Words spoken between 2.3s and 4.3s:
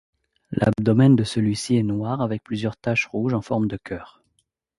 plusieurs taches rouges en forme de cœur.